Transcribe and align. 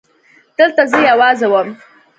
دلته 0.57 0.83
زه 0.91 0.97
يوازې 1.09 1.47
وم. 1.51 1.69